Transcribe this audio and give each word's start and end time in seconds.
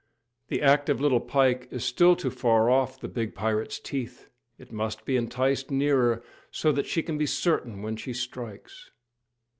The 0.47 0.63
active 0.63 0.99
little 0.99 1.19
pike 1.19 1.67
is 1.69 1.85
still 1.85 2.15
too 2.15 2.31
far 2.31 2.71
off 2.71 2.99
the 2.99 3.07
big 3.07 3.35
pirate's 3.35 3.77
teeth; 3.79 4.29
it 4.57 4.71
must 4.71 5.05
be 5.05 5.15
enticed 5.15 5.69
nearer, 5.69 6.23
so 6.49 6.71
that 6.71 6.87
she 6.87 7.03
can 7.03 7.19
be 7.19 7.27
certain 7.27 7.83
when 7.83 7.97
she 7.97 8.11
strikes. 8.13 8.89